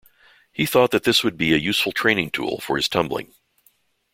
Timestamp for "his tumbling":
2.75-3.35